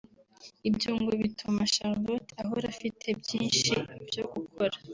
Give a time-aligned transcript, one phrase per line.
[0.69, 3.71] Ibyo ngo bituma Charlotte ahora afite byinshi
[4.07, 4.77] byo gukora